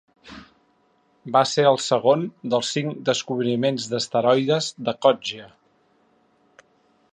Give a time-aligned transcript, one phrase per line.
[1.35, 5.49] Va ser el segon dels cinc descobriments d'asteroides de Coggia.